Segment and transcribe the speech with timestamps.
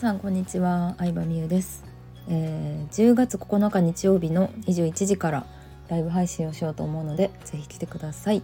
[0.00, 0.94] さんこんにちは。
[0.96, 1.84] 相葉美優です、
[2.26, 5.46] えー、10月9日日曜日の21時から
[5.88, 8.42] ライブ配信をしようと思うのでぜひ来てください。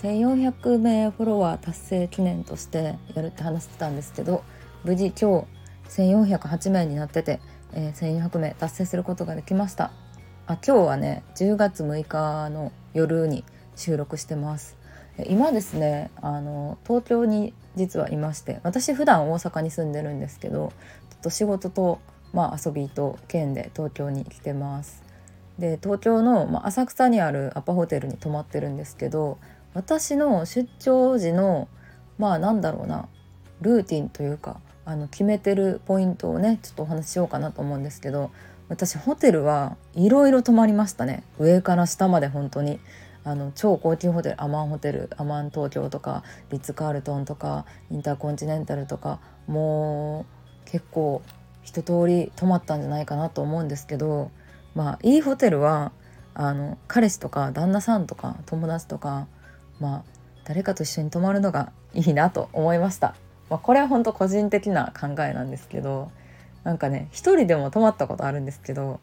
[0.00, 4.44] 1400名フォロワー達成記念としてやるって話してたんですけど
[4.84, 5.44] 無事今
[5.88, 7.40] 日1408名になってて、
[7.72, 9.90] えー、1400名達成することができました。
[10.46, 13.44] あ今日はね10月6日の夜に
[13.74, 14.76] 収録してます。
[15.28, 20.72] 今ですねあの東京に実はいまして私普段大阪に住んでるんですけど
[21.10, 22.00] ちょっと仕事と、
[22.32, 25.02] まあ、遊びと県で東京に来てます。
[25.58, 29.38] で東京の、まあ、浅草にあるアパホテルに泊まってるんですけど
[29.74, 31.68] 私の出張時の
[32.18, 33.08] まあなんだろうな
[33.60, 38.30] ルーティンというかあの決めてるポイントをねちょっとお話ししようかなと思うんですけど
[38.68, 41.24] 私ホテルはいろいろ泊まりましたね。
[41.38, 42.80] 上から下まで本当に。
[43.24, 50.26] あの超高級ホテルアマンホテルアマン東京とかリッツ・カールトンとかインターコンチネンタルとかも
[50.66, 51.22] う結構
[51.62, 54.30] 一通り泊まったんじゃないかなと思うんですけど
[54.74, 55.92] まあいいホテルは
[56.34, 59.26] あの彼氏とか旦那さんとか友達とか
[59.80, 60.02] まあ
[60.44, 63.14] 誰かと一緒に泊まるのがいいなと思いました。
[63.48, 66.10] まあ、これは本当個人的な考えなんですけど
[66.64, 68.98] なんかね一人でも泊まったことあるんですけど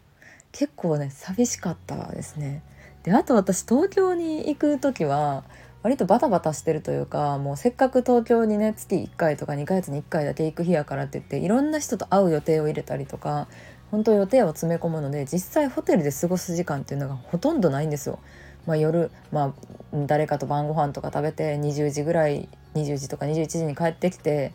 [0.51, 2.63] 結構ね寂しかったですね。
[3.03, 5.43] であと私東京に行く時は
[5.81, 13.47] 割とバタバタしてるというかもうせっかく東京にね月1回とか2ヶ月に1回だけ行く日やからって言っていろんな人と会う予定を入れたりとか
[13.91, 18.19] 本当予定を詰め込むので実際ホテルで過ごす時間っていうのがほとんどないんですよ。
[18.67, 19.55] まあ、夜、ま
[19.93, 24.51] あ、誰かと晩ご飯とか食べて20時ぐらい20時とか21時に帰ってきて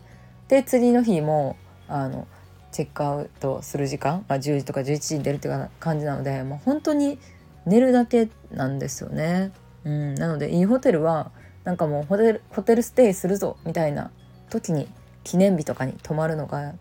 [0.47, 1.57] で次の日も
[1.87, 2.27] あの
[2.71, 7.19] チェックアウトする時間、まあ、10時とか11時に出るっていう感じなので、まあ、本当に
[7.65, 9.51] 寝るだけなんですよね。
[9.83, 11.31] うん、なのでいいホテルは
[11.63, 14.11] なんかもうホテルホテルステイするぞみたいな
[14.49, 14.87] 時に
[15.23, 16.73] 記念日とかに泊まるのが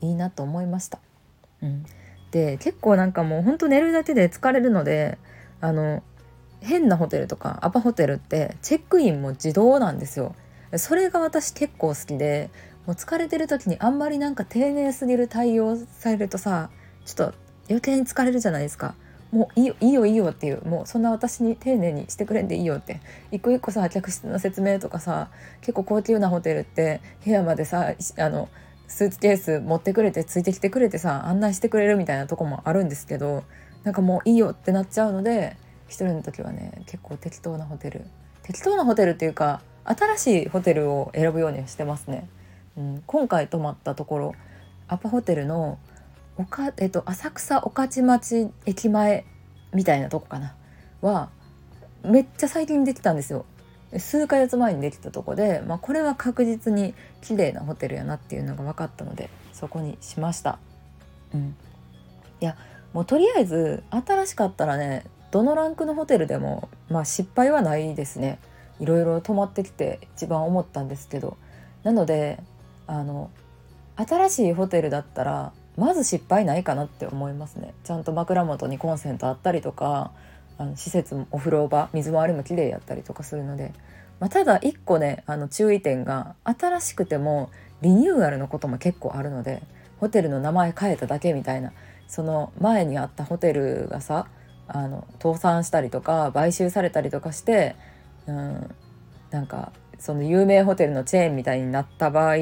[0.00, 0.98] いいなと思いました。
[1.62, 1.84] うん、
[2.30, 5.18] で結構なんかもうほんと寝るだけで疲れるので
[5.60, 6.02] あの
[6.60, 10.34] 変なホテルとかアパホテルってチェックインも自動なんですよ。
[10.76, 12.50] それが私結構好きで
[12.86, 16.70] もう疲れてる時にあんまりなんか丁寧すぎる対応されるとさ
[17.04, 17.34] ちょっと
[17.68, 18.94] 余計に疲れるじゃないですか。
[19.32, 25.28] もういいよいいよいいよっていうもうそんな私に丁寧にしてくれんでいいよって一個一個さ客室の説明とかさ
[25.60, 28.48] 結構高級なホテルって部屋までさあの
[28.88, 33.44] スーツケース持ってくれてついてきてくれてさ案内してくれるみたいなとこもあるんですけど
[33.84, 38.04] なんかもういいよってなっちゃうので一人の時はね結構適当なホテル
[38.42, 42.28] 適当なホテルっていうか新しいホテルを選ぶようにしてますね。
[42.76, 44.34] うん、今回泊まったところ
[44.88, 45.78] アパホテルの
[46.40, 49.26] おか、えっと、浅草御徒町駅前
[49.74, 50.54] みたいなとこかな
[51.02, 51.28] は
[52.02, 53.44] めっちゃ最近できたんですよ。
[53.98, 60.60] 数ヶ月前にできたとこで、まあ、これは確実に綺麗なホテルやなっていうのが分かったのでそこにしました。
[61.34, 61.56] うん、
[62.40, 62.56] いや
[62.94, 68.38] もうとりあえず新しかったらねどのランクのホテルでも、まあ、失敗はないですね
[68.78, 71.36] いろいろ泊まってきて一番思ったんですけど
[71.82, 72.40] なので
[72.86, 73.30] あの
[73.96, 77.72] 新しいホテルだったらまず失敗ないかなって思いますね。
[77.84, 80.12] ちゃんと枕元にコンセントあったりとか
[80.58, 83.72] あの施設もお風呂場水回りも綺麗やったりとかするので、
[84.18, 89.62] まあ、ただ一個ねあの注意点が新しくてもリニューアルのことも結構あるので
[90.00, 91.72] ホテルの名前変えただけみたいな
[92.08, 94.26] その前にあったホテルがさ
[94.68, 97.74] あの倒産したりとか買収されたりとかして、
[98.26, 98.74] うん、
[99.30, 102.36] なんかその有名ホテルのチェーンみたいになった場合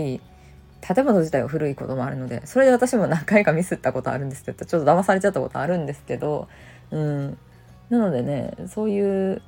[0.80, 6.48] 建物自体は古いこともあるのでそれで私も何回かミスったことあるんですけどちょっと騙されちゃったことあるんですけど、
[6.90, 7.38] うん、
[7.90, 9.42] なのでねそういう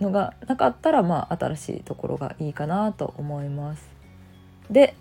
[0.00, 3.82] のがなかったらまあ新しいところがいいかなと思います。
[4.70, 4.94] で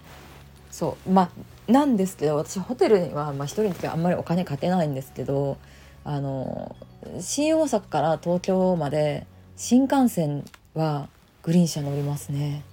[0.71, 1.23] そうま
[1.67, 5.57] あなんですけど私ホテルには、まあ、人の時はあんまりお金かけないんですけど
[6.03, 6.75] あの
[7.19, 11.09] 新大阪から東京まで新幹線は
[11.43, 12.63] グリーン車乗りますね。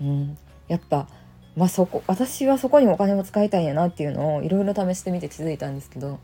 [0.00, 0.38] うん、
[0.68, 1.08] やっぱ
[1.56, 6.18] まあそこ私はそこにお金も使いたいんやなっていうのをいろいろ試してみて気づいたんですけど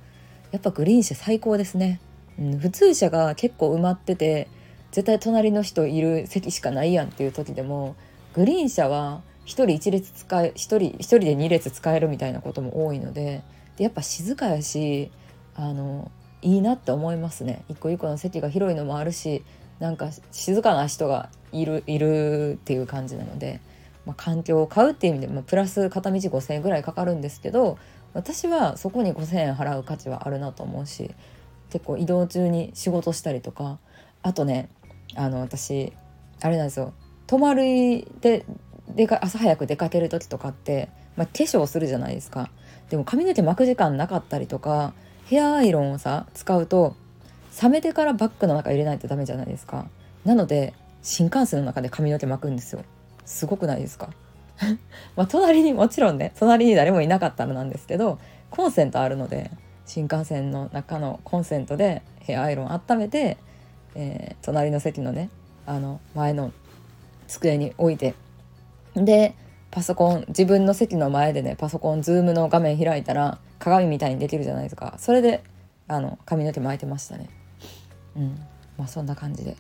[0.51, 2.01] やっぱグリーン車最高ですね、
[2.39, 4.49] うん、普通車が結構埋まってて
[4.91, 7.95] 絶対隣の人いる席しかないやんっていう時でも
[8.35, 13.43] グリーン車は1人1列使え1人1人で2列使えるみたいなことも多いので
[13.77, 15.11] でやっぱ静かやし
[15.55, 16.11] あの
[16.43, 17.65] いいなって思いますね。
[17.69, 19.45] 一個一個の席が広いのもあるし
[19.79, 23.61] なんか静かな人がいるいるっていう感じなので
[24.11, 27.79] まあ、環境を買うっていう意味で、まあ、プラス片道5,000円ぐらいかかるんですけど
[28.13, 31.13] 私はそこに5,000円払う価値はあるなと思うし
[31.71, 33.79] 結構移動中に仕事したりとか
[34.23, 34.69] あとね
[35.15, 35.93] あの私
[36.43, 36.93] あれなんですよ。
[37.29, 38.45] 泊まりで
[38.89, 42.51] でか朝早く出かける時とかって、まあ、化粧するじゃないですか。
[42.89, 44.93] でも髪の毛巻く時間なかったりとか
[45.27, 46.97] ヘアアイロンをさ使うと
[47.63, 49.87] 冷めてからバッグの中入れないとダメじゃないですか。
[50.25, 52.83] なので新幹線の中で髪の毛巻くんですよ。
[53.25, 54.11] すごくないですか？
[55.17, 58.19] まあ隣にもちろんね隣に誰もいなかったらなんですけど
[58.51, 59.51] コンセントあるので
[59.87, 63.39] 新幹線の中のコンセントでヘアアイロン温めて、
[63.95, 65.31] えー、隣の席のね
[65.67, 66.53] あの前の
[67.27, 68.15] 机に置いて
[68.95, 69.35] で
[69.71, 74.95] パソコン自分の席の前でねパソコンズームの画面開いたら鏡みたいにできるじゃないですか。
[74.99, 75.43] それで
[75.87, 77.29] あの髪の毛巻いてましたね。
[78.17, 78.39] うん。
[78.77, 79.57] まあそんな感じで。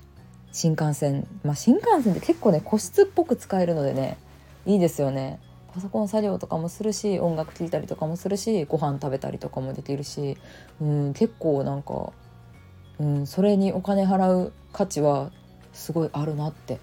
[0.52, 4.18] 新幹線まあ新幹線って結構ね個室っぽく使えるのでね
[4.66, 5.40] いいですよね。
[5.72, 10.36] パソコン作業とかもするし音楽聴いたりとかもするしご飯食べたりとかもできるし、
[10.80, 12.12] うん、結構なんか、
[12.98, 15.30] うん、それにお金払う価値は
[15.72, 16.80] すごいあるなって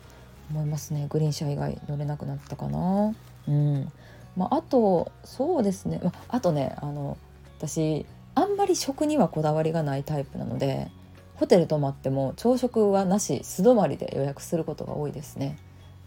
[0.52, 1.08] 思いますね。
[1.10, 3.14] グリーン車以外乗れなくなったかな。
[3.48, 3.92] うん。
[4.38, 7.18] まあ、あとそうですね、まあ、あとねあの
[7.58, 8.06] 私
[8.36, 10.92] あんまり食にはこだわりがないタイプなので
[11.38, 15.58] ホテル泊まっても朝食はなし素泊まりで予約することが多いですね。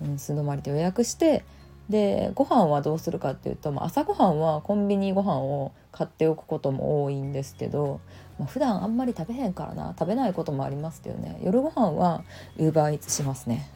[0.02, 1.44] うん、素泊まりで予約して
[1.90, 8.00] でご飯はどうするかっていうと、まあ、朝ごはんはコンビニご飯を買っておくことも多いんですけど、
[8.38, 12.22] まあ、普段あんまり食べへんからな食べないこともありますけどね夜ご飯は
[12.58, 13.68] ウーバーイーツしますね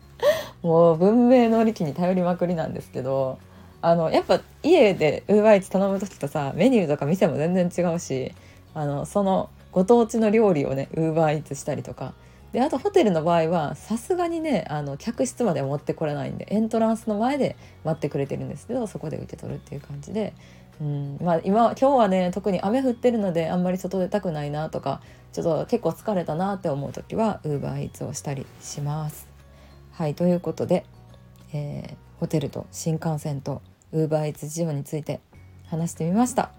[0.62, 3.38] もう文明の利器に頼りまくりなんですけど
[3.80, 8.34] あのやっぱ家でウーバーイーツ頼む時とさメニューとか店も全然違うし
[8.74, 12.14] あのそのご当地の料理をねウーバーイーツしたりとか
[12.50, 20.32] であとホテルの場合はさすがにねあの客室まで持ってこれないんでエントランスの前で待ってくれてるんですけどそこで受け取るっていう感じで、
[20.80, 25.02] うんまあ、今今日はね特に雨降ってるのであんまり外出たくないなとか
[25.34, 29.28] ちょっと結構疲れたなって思う時はウーバーイーツをしたりします。
[29.92, 30.86] はいということで、
[31.52, 33.60] えー、ホテルと新幹線と
[33.92, 35.20] ウーバーイーツ事情について
[35.66, 36.50] 話してみました。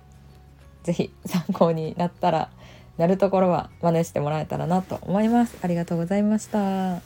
[0.84, 2.52] 是非参考になったら
[2.98, 5.58] なるところは真似してもらえたらなと思います。
[5.62, 7.02] ありがとうございました。